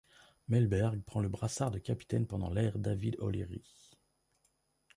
[0.47, 3.61] Mellberg prend le brassard de capitaine pendant l'ère David O'Leary.